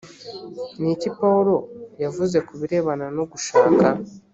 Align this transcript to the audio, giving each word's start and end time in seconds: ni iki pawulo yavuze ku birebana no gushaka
ni 0.79 0.89
iki 0.95 1.09
pawulo 1.17 1.55
yavuze 2.03 2.37
ku 2.47 2.53
birebana 2.59 3.05
no 3.17 3.23
gushaka 3.31 3.85